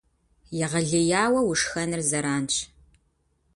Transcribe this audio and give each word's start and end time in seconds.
Егъэлеяуэ 0.65 1.41
ушхэныр 1.49 2.01
зэранщ. 2.09 2.55